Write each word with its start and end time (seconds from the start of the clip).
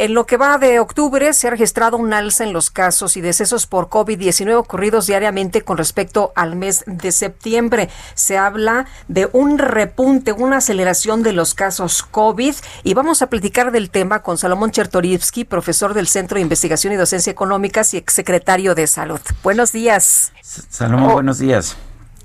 En 0.00 0.14
lo 0.14 0.24
que 0.24 0.38
va 0.38 0.56
de 0.56 0.80
octubre 0.80 1.34
se 1.34 1.46
ha 1.46 1.50
registrado 1.50 1.98
un 1.98 2.14
alza 2.14 2.42
en 2.42 2.54
los 2.54 2.70
casos 2.70 3.18
y 3.18 3.20
decesos 3.20 3.66
por 3.66 3.90
COVID-19 3.90 4.54
ocurridos 4.54 5.06
diariamente 5.06 5.60
con 5.60 5.76
respecto 5.76 6.32
al 6.36 6.56
mes 6.56 6.84
de 6.86 7.12
septiembre. 7.12 7.90
Se 8.14 8.38
habla 8.38 8.86
de 9.08 9.28
un 9.34 9.58
repunte, 9.58 10.32
una 10.32 10.56
aceleración 10.56 11.22
de 11.22 11.34
los 11.34 11.52
casos 11.52 12.02
COVID 12.02 12.54
y 12.82 12.94
vamos 12.94 13.20
a 13.20 13.26
platicar 13.26 13.72
del 13.72 13.90
tema 13.90 14.22
con 14.22 14.38
Salomón 14.38 14.70
Chertorivsky, 14.70 15.44
profesor 15.44 15.92
del 15.92 16.06
Centro 16.06 16.36
de 16.36 16.40
Investigación 16.40 16.94
y 16.94 16.96
Docencia 16.96 17.30
Económicas 17.30 17.92
y 17.92 17.98
exsecretario 17.98 18.74
de 18.74 18.86
Salud. 18.86 19.20
Buenos 19.42 19.70
días. 19.70 20.32
Salomón, 20.40 21.12
buenos 21.12 21.38
días. 21.40 21.76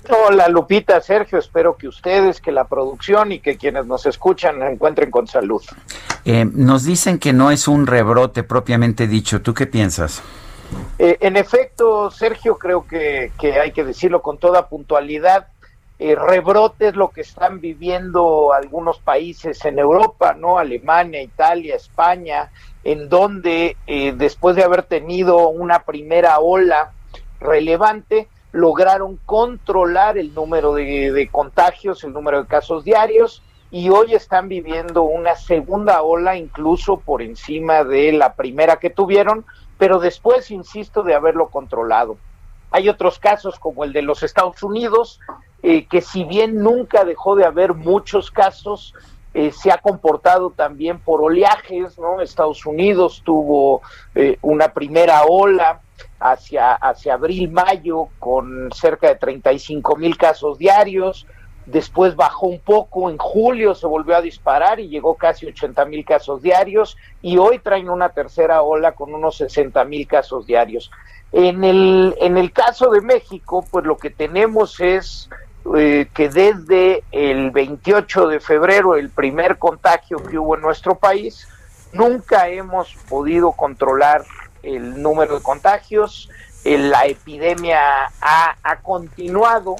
Hola 0.08 0.48
Lupita, 0.48 1.00
Sergio, 1.00 1.38
espero 1.38 1.76
que 1.76 1.88
ustedes, 1.88 2.40
que 2.40 2.52
la 2.52 2.64
producción 2.64 3.32
y 3.32 3.40
que 3.40 3.58
quienes 3.58 3.84
nos 3.86 4.06
escuchan 4.06 4.62
encuentren 4.62 5.10
con 5.10 5.26
salud. 5.26 5.62
Eh, 6.28 6.44
nos 6.44 6.82
dicen 6.82 7.20
que 7.20 7.32
no 7.32 7.52
es 7.52 7.68
un 7.68 7.86
rebrote 7.86 8.42
propiamente 8.42 9.06
dicho, 9.06 9.42
¿tú 9.42 9.54
qué 9.54 9.68
piensas? 9.68 10.24
Eh, 10.98 11.18
en 11.20 11.36
efecto, 11.36 12.10
Sergio, 12.10 12.58
creo 12.58 12.84
que, 12.84 13.30
hay 13.62 13.70
que 13.70 13.84
decirlo 13.84 14.22
con 14.22 14.36
toda 14.36 14.68
puntualidad. 14.68 15.46
Eh, 16.00 16.16
rebrote 16.16 16.88
es 16.88 16.96
lo 16.96 17.10
que 17.10 17.20
están 17.20 17.60
viviendo 17.60 18.52
algunos 18.52 18.98
países 18.98 19.64
en 19.64 19.78
Europa, 19.78 20.34
¿no? 20.36 20.58
Alemania, 20.58 21.22
Italia, 21.22 21.76
España, 21.76 22.50
en 22.82 23.08
donde 23.08 23.76
después 24.16 24.56
de 24.56 24.64
haber 24.64 24.82
tenido 24.82 25.48
una 25.48 25.84
primera 25.84 26.40
ola 26.40 26.90
relevante, 27.38 28.28
lograron 28.50 29.16
controlar 29.26 30.18
el 30.18 30.34
número 30.34 30.74
de, 30.74 31.28
contagios, 31.30 32.02
el 32.02 32.12
número 32.12 32.42
de 32.42 32.48
casos 32.48 32.84
diarios, 32.84 33.42
y 33.76 33.90
hoy 33.90 34.14
están 34.14 34.48
viviendo 34.48 35.02
una 35.02 35.36
segunda 35.36 36.00
ola 36.00 36.34
incluso 36.34 36.96
por 36.96 37.20
encima 37.20 37.84
de 37.84 38.10
la 38.12 38.32
primera 38.32 38.76
que 38.76 38.88
tuvieron, 38.88 39.44
pero 39.76 39.98
después, 39.98 40.50
insisto, 40.50 41.02
de 41.02 41.14
haberlo 41.14 41.50
controlado. 41.50 42.16
Hay 42.70 42.88
otros 42.88 43.18
casos 43.18 43.58
como 43.58 43.84
el 43.84 43.92
de 43.92 44.00
los 44.00 44.22
Estados 44.22 44.62
Unidos, 44.62 45.20
eh, 45.62 45.84
que 45.84 46.00
si 46.00 46.24
bien 46.24 46.62
nunca 46.62 47.04
dejó 47.04 47.36
de 47.36 47.44
haber 47.44 47.74
muchos 47.74 48.30
casos, 48.30 48.94
eh, 49.34 49.52
se 49.52 49.70
ha 49.70 49.76
comportado 49.76 50.48
también 50.56 50.98
por 50.98 51.20
oleajes, 51.20 51.98
¿no? 51.98 52.22
Estados 52.22 52.64
Unidos 52.64 53.20
tuvo 53.26 53.82
eh, 54.14 54.38
una 54.40 54.72
primera 54.72 55.24
ola 55.24 55.82
hacia, 56.18 56.72
hacia 56.72 57.12
abril, 57.12 57.50
mayo, 57.50 58.08
con 58.18 58.70
cerca 58.72 59.08
de 59.08 59.16
35 59.16 59.96
mil 59.96 60.16
casos 60.16 60.56
diarios. 60.56 61.26
Después 61.66 62.14
bajó 62.14 62.46
un 62.46 62.60
poco, 62.60 63.10
en 63.10 63.18
julio 63.18 63.74
se 63.74 63.88
volvió 63.88 64.16
a 64.16 64.22
disparar 64.22 64.78
y 64.78 64.88
llegó 64.88 65.16
casi 65.16 65.46
80 65.46 65.84
mil 65.86 66.04
casos 66.04 66.40
diarios 66.40 66.96
y 67.22 67.38
hoy 67.38 67.58
traen 67.58 67.90
una 67.90 68.10
tercera 68.10 68.62
ola 68.62 68.92
con 68.92 69.12
unos 69.12 69.36
60 69.38 69.84
mil 69.84 70.06
casos 70.06 70.46
diarios. 70.46 70.92
En 71.32 71.64
el, 71.64 72.16
en 72.20 72.38
el 72.38 72.52
caso 72.52 72.90
de 72.90 73.00
México, 73.00 73.64
pues 73.68 73.84
lo 73.84 73.96
que 73.96 74.10
tenemos 74.10 74.78
es 74.78 75.28
eh, 75.76 76.06
que 76.14 76.28
desde 76.28 77.02
el 77.10 77.50
28 77.50 78.28
de 78.28 78.38
febrero, 78.38 78.94
el 78.94 79.10
primer 79.10 79.58
contagio 79.58 80.18
que 80.18 80.38
hubo 80.38 80.54
en 80.54 80.62
nuestro 80.62 80.94
país, 80.94 81.48
nunca 81.92 82.48
hemos 82.48 82.94
podido 83.08 83.50
controlar 83.50 84.22
el 84.62 85.02
número 85.02 85.36
de 85.36 85.42
contagios, 85.42 86.30
la 86.64 87.06
epidemia 87.06 88.06
ha, 88.20 88.56
ha 88.62 88.76
continuado 88.82 89.76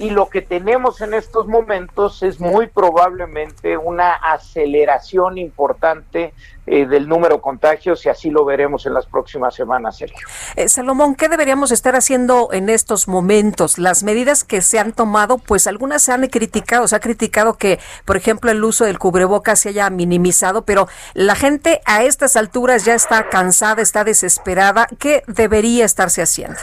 y 0.00 0.08
lo 0.08 0.30
que 0.30 0.40
tenemos 0.40 1.02
en 1.02 1.12
estos 1.12 1.46
momentos 1.46 2.22
es 2.22 2.40
muy 2.40 2.68
probablemente 2.68 3.76
una 3.76 4.14
aceleración 4.14 5.36
importante 5.36 6.32
eh, 6.66 6.86
del 6.86 7.06
número 7.06 7.34
de 7.36 7.42
contagios 7.42 8.06
y 8.06 8.08
así 8.08 8.30
lo 8.30 8.46
veremos 8.46 8.86
en 8.86 8.94
las 8.94 9.04
próximas 9.04 9.54
semanas, 9.54 9.98
Sergio. 9.98 10.26
Eh, 10.56 10.70
Salomón, 10.70 11.16
¿qué 11.16 11.28
deberíamos 11.28 11.70
estar 11.70 11.96
haciendo 11.96 12.48
en 12.50 12.70
estos 12.70 13.08
momentos? 13.08 13.76
Las 13.76 14.02
medidas 14.02 14.42
que 14.42 14.62
se 14.62 14.78
han 14.78 14.92
tomado, 14.92 15.36
pues 15.36 15.66
algunas 15.66 16.00
se 16.00 16.12
han 16.12 16.26
criticado, 16.28 16.88
se 16.88 16.96
ha 16.96 17.00
criticado 17.00 17.58
que, 17.58 17.78
por 18.06 18.16
ejemplo, 18.16 18.50
el 18.50 18.64
uso 18.64 18.86
del 18.86 18.98
cubrebocas 18.98 19.60
se 19.60 19.68
haya 19.68 19.90
minimizado, 19.90 20.64
pero 20.64 20.88
la 21.12 21.34
gente 21.34 21.82
a 21.84 22.04
estas 22.04 22.36
alturas 22.36 22.86
ya 22.86 22.94
está 22.94 23.28
cansada, 23.28 23.82
está 23.82 24.02
desesperada. 24.02 24.88
¿Qué 24.98 25.24
debería 25.26 25.84
estarse 25.84 26.22
haciendo? 26.22 26.58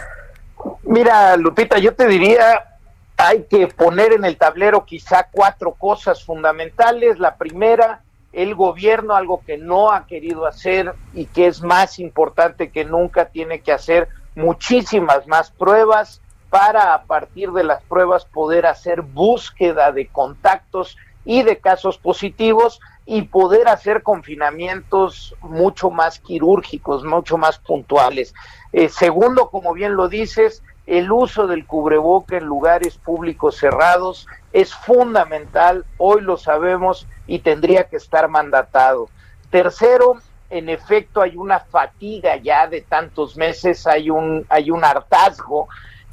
Mira, 0.81 1.37
Lupita, 1.37 1.77
yo 1.77 1.93
te 1.93 2.07
diría, 2.07 2.76
hay 3.17 3.45
que 3.49 3.67
poner 3.67 4.13
en 4.13 4.23
el 4.23 4.37
tablero 4.37 4.85
quizá 4.85 5.27
cuatro 5.31 5.73
cosas 5.73 6.23
fundamentales. 6.23 7.17
La 7.17 7.35
primera, 7.35 8.03
el 8.31 8.53
gobierno, 8.53 9.15
algo 9.15 9.41
que 9.45 9.57
no 9.57 9.91
ha 9.91 10.05
querido 10.05 10.45
hacer 10.45 10.93
y 11.13 11.25
que 11.25 11.47
es 11.47 11.63
más 11.63 11.97
importante 11.97 12.69
que 12.69 12.85
nunca, 12.85 13.25
tiene 13.25 13.61
que 13.61 13.71
hacer 13.71 14.07
muchísimas 14.35 15.25
más 15.25 15.49
pruebas 15.49 16.21
para 16.51 16.93
a 16.93 17.03
partir 17.03 17.51
de 17.51 17.63
las 17.63 17.81
pruebas 17.83 18.25
poder 18.25 18.67
hacer 18.67 19.01
búsqueda 19.01 19.91
de 19.91 20.07
contactos 20.07 20.95
y 21.25 21.41
de 21.41 21.57
casos 21.57 21.97
positivos 21.97 22.79
y 23.05 23.23
poder 23.23 23.67
hacer 23.67 24.03
confinamientos 24.03 25.35
mucho 25.41 25.89
más 25.89 26.19
quirúrgicos, 26.19 27.03
mucho 27.03 27.37
más 27.37 27.57
puntuales. 27.57 28.33
Eh, 28.71 28.89
segundo, 28.89 29.49
como 29.49 29.73
bien 29.73 29.95
lo 29.95 30.07
dices, 30.07 30.61
el 30.87 31.11
uso 31.11 31.47
del 31.47 31.65
cubreboca 31.65 32.37
en 32.37 32.45
lugares 32.45 32.97
públicos 32.97 33.57
cerrados 33.57 34.25
es 34.53 34.73
fundamental, 34.73 35.85
hoy 35.97 36.21
lo 36.21 36.37
sabemos 36.37 37.05
y 37.27 37.39
tendría 37.39 37.83
que 37.83 37.97
estar 37.97 38.29
mandatado. 38.29 39.09
Tercero, 39.51 40.15
en 40.49 40.69
efecto 40.69 41.21
hay 41.21 41.35
una 41.35 41.59
fatiga 41.59 42.37
ya 42.37 42.67
de 42.67 42.81
tantos 42.81 43.35
meses, 43.35 43.85
hay 43.85 44.09
un, 44.09 44.45
hay 44.47 44.71
un 44.71 44.83
hartazgo 44.85 45.67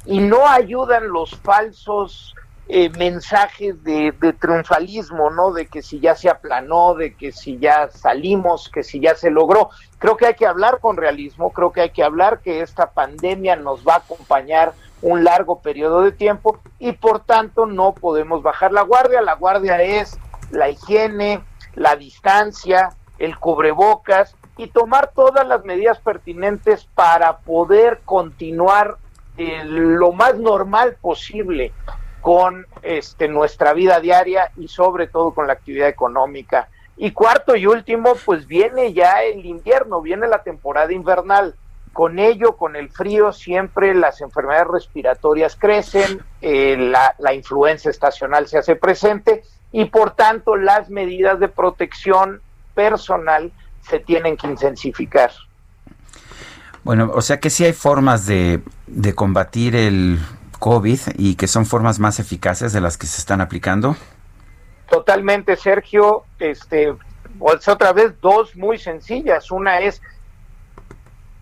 y 0.05 0.19
no 0.19 0.45
ayudan 0.45 1.07
los 1.07 1.37
falsos 1.37 2.35
eh, 2.67 2.89
mensajes 2.97 3.83
de, 3.83 4.11
triunfalismo, 4.39 5.29
¿no? 5.29 5.51
De 5.51 5.67
que 5.67 5.83
si 5.83 5.99
ya 5.99 6.15
se 6.15 6.29
aplanó, 6.29 6.95
de 6.95 7.13
que 7.13 7.31
si 7.31 7.59
ya 7.59 7.89
salimos, 7.89 8.69
que 8.69 8.81
si 8.81 8.99
ya 8.99 9.13
se 9.13 9.29
logró. 9.29 9.69
Creo 9.99 10.17
que 10.17 10.25
hay 10.25 10.33
que 10.33 10.47
hablar 10.47 10.79
con 10.79 10.97
realismo, 10.97 11.51
creo 11.51 11.71
que 11.71 11.81
hay 11.81 11.89
que 11.91 12.03
hablar 12.03 12.39
que 12.39 12.61
esta 12.61 12.89
pandemia 12.89 13.55
nos 13.55 13.85
va 13.87 13.93
a 13.93 13.97
acompañar 13.97 14.73
un 15.03 15.23
largo 15.23 15.59
periodo 15.59 16.01
de 16.01 16.11
tiempo 16.11 16.57
y 16.79 16.93
por 16.93 17.19
tanto 17.19 17.67
no 17.67 17.93
podemos 17.93 18.41
bajar 18.41 18.71
la 18.71 18.81
guardia. 18.81 19.21
La 19.21 19.35
guardia 19.35 19.79
es 19.83 20.17
la 20.49 20.69
higiene, 20.69 21.43
la 21.75 21.95
distancia, 21.95 22.89
el 23.19 23.37
cubrebocas 23.37 24.35
y 24.57 24.67
tomar 24.67 25.11
todas 25.13 25.47
las 25.47 25.63
medidas 25.65 25.99
pertinentes 25.99 26.85
para 26.95 27.37
poder 27.37 28.01
continuar 28.05 28.97
eh, 29.37 29.63
lo 29.65 30.13
más 30.13 30.39
normal 30.39 30.97
posible 30.99 31.71
con 32.25 32.65
este, 32.81 33.27
nuestra 33.27 33.73
vida 33.73 33.99
diaria 33.99 34.49
y 34.57 34.67
sobre 34.67 35.05
todo 35.05 35.35
con 35.35 35.45
la 35.45 35.53
actividad 35.53 35.87
económica. 35.87 36.69
Y 36.97 37.11
cuarto 37.11 37.55
y 37.55 37.67
último, 37.67 38.15
pues 38.25 38.47
viene 38.47 38.93
ya 38.93 39.21
el 39.21 39.45
invierno, 39.45 40.01
viene 40.01 40.27
la 40.27 40.41
temporada 40.41 40.91
invernal. 40.91 41.53
Con 41.93 42.17
ello, 42.17 42.57
con 42.57 42.75
el 42.75 42.89
frío, 42.89 43.31
siempre 43.31 43.93
las 43.93 44.21
enfermedades 44.21 44.69
respiratorias 44.69 45.55
crecen, 45.55 46.19
eh, 46.41 46.75
la, 46.75 47.13
la 47.19 47.35
influenza 47.35 47.91
estacional 47.91 48.47
se 48.47 48.57
hace 48.57 48.75
presente 48.75 49.43
y 49.71 49.85
por 49.85 50.15
tanto 50.15 50.55
las 50.55 50.89
medidas 50.89 51.39
de 51.39 51.47
protección 51.47 52.41
personal 52.73 53.51
se 53.87 53.99
tienen 53.99 54.35
que 54.35 54.47
intensificar. 54.47 55.29
Bueno, 56.83 57.11
o 57.13 57.21
sea 57.21 57.39
que 57.39 57.51
sí 57.51 57.65
hay 57.65 57.73
formas 57.73 58.25
de, 58.25 58.61
de 58.87 59.13
combatir 59.13 59.75
el 59.75 60.17
COVID 60.57 60.99
y 61.17 61.35
que 61.35 61.47
son 61.47 61.65
formas 61.65 61.99
más 61.99 62.19
eficaces 62.19 62.73
de 62.73 62.81
las 62.81 62.97
que 62.97 63.07
se 63.07 63.19
están 63.19 63.41
aplicando? 63.41 63.95
Totalmente, 64.89 65.55
Sergio. 65.55 66.23
Este, 66.39 66.93
otra 67.39 67.93
vez 67.93 68.13
dos 68.21 68.55
muy 68.55 68.77
sencillas. 68.77 69.51
Una 69.51 69.79
es 69.79 70.01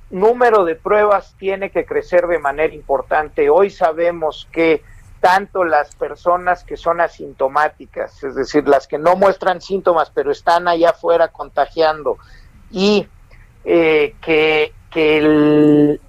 número 0.09 0.63
de 0.63 0.75
pruebas 0.75 1.35
tiene 1.37 1.71
que 1.71 1.85
crecer 1.85 2.27
de 2.27 2.39
manera 2.39 2.73
importante. 2.73 3.49
Hoy 3.49 3.69
sabemos 3.69 4.47
que 4.51 4.83
tanto 5.19 5.63
las 5.63 5.95
personas 5.95 6.63
que 6.63 6.77
son 6.77 7.01
asintomáticas, 7.01 8.23
es 8.23 8.35
decir, 8.35 8.67
las 8.67 8.87
que 8.87 8.97
no 8.97 9.15
muestran 9.15 9.61
síntomas 9.61 10.11
pero 10.13 10.31
están 10.31 10.67
allá 10.67 10.89
afuera 10.89 11.29
contagiando, 11.29 12.17
y 12.71 13.07
eh, 13.63 14.15
que, 14.21 14.73
el, 14.93 16.01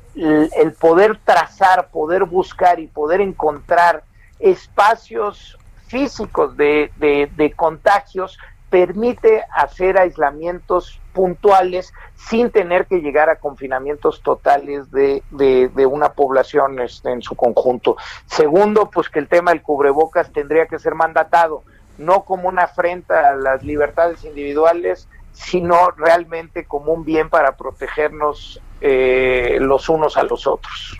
poder 0.79 1.19
trazar, 1.25 1.89
poder 1.91 2.25
buscar 2.25 2.81
y 2.81 2.87
poder 2.87 3.21
encontrar 3.21 4.05
espacios 4.39 5.59
físicos 5.87 6.57
de, 6.57 6.91
de 6.99 7.53
contagios 7.57 8.39
permite 8.75 9.45
hacer 9.55 9.97
aislamientos 9.99 11.01
puntuales 11.13 11.93
sin 12.17 12.51
tener 12.51 12.87
que 12.87 12.99
llegar 12.99 13.31
a 13.31 13.37
confinamientos 13.37 14.21
totales 14.21 14.91
de, 14.91 15.23
de, 15.31 15.87
una 15.87 16.13
población 16.15 16.81
este, 16.81 17.13
en 17.13 17.23
su 17.23 17.37
conjunto. 17.37 17.97
Segundo, 18.27 18.91
pues 18.91 19.09
que 19.09 19.21
el 19.21 19.29
tema 19.29 19.53
del 19.53 19.63
cubrebocas 19.63 20.33
tendría 20.33 20.67
que 20.67 20.81
ser 20.81 20.97
mandatado, 20.97 21.63
no 21.99 22.25
como 22.25 22.49
una 22.49 22.63
afrenta 22.63 23.31
a 23.31 23.37
las 23.37 23.63
libertades 23.63 24.25
individuales, 24.25 25.09
sino 25.35 25.91
realmente 25.91 26.65
como 26.65 26.93
un 26.93 27.05
bien 27.05 27.29
para 27.29 27.57
protegernos 27.57 28.61
eh, 28.81 29.59
los 29.61 29.89
unos 29.89 30.17
a 30.17 30.23
los 30.23 30.47
otros. 30.47 30.97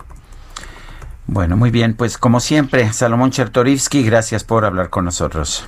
Bueno, 1.25 1.57
muy 1.57 1.71
bien, 1.71 1.95
pues 1.95 2.19
como 2.19 2.39
siempre, 2.39 2.93
Salomón 2.93 3.31
Chertorivsky, 3.31 4.03
gracias 4.03 4.43
por 4.43 4.63
hablar 4.63 4.91
con 4.91 5.05
nosotros. 5.05 5.67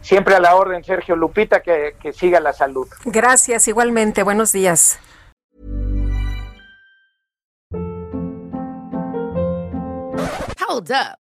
Siempre 0.00 0.34
a 0.34 0.40
la 0.40 0.56
orden, 0.56 0.82
Sergio 0.82 1.14
Lupita, 1.14 1.60
que, 1.60 1.96
que 2.00 2.12
siga 2.12 2.40
la 2.40 2.52
salud. 2.52 2.88
Gracias, 3.04 3.68
igualmente. 3.68 4.22
Buenos 4.22 4.52
días. 4.52 4.98
Hold 10.68 10.90
up. 10.90 11.25